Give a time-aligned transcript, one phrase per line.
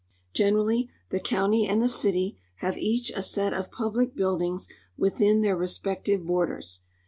[0.33, 5.55] Generally, the county and the city have each a set of public buildings within their
[5.55, 6.79] respective borders.